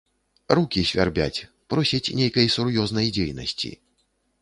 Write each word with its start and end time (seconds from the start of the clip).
Рукі 0.59 0.81
свярбяць, 0.91 1.45
просяць 1.75 2.13
нейкай 2.23 2.53
сур'ёзнай 2.57 3.15
дзейнасці. 3.19 3.77